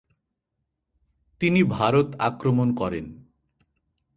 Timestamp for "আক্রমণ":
2.19-2.67